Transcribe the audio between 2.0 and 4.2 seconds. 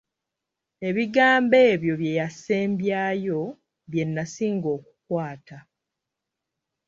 bye yasembyayo bye